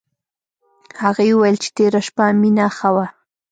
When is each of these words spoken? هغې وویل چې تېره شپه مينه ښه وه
هغې 1.01 1.25
وویل 1.31 1.57
چې 1.63 1.69
تېره 1.77 2.01
شپه 2.07 2.25
مينه 2.41 2.65
ښه 2.77 2.89
وه 2.95 3.07